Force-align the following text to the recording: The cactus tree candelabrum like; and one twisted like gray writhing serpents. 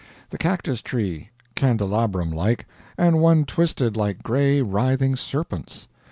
The 0.31 0.37
cactus 0.39 0.81
tree 0.81 1.29
candelabrum 1.53 2.31
like; 2.31 2.65
and 2.97 3.21
one 3.21 3.45
twisted 3.45 3.95
like 3.95 4.23
gray 4.23 4.59
writhing 4.59 5.15
serpents. 5.15 5.87